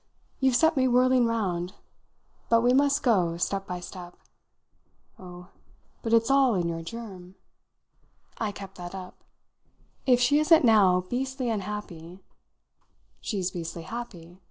[0.39, 1.75] You've set me whirling round,
[2.49, 4.17] but we must go step by step.
[5.19, 5.49] Oh,
[6.01, 7.35] but it's all in your germ!"
[8.39, 9.23] I kept that up.
[10.07, 12.17] "If she isn't now beastly unhappy"
[13.21, 14.39] "She's beastly happy?"